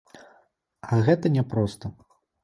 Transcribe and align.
А 0.93 0.97
гэта 1.07 1.31
не 1.35 1.43
проста. 1.51 1.85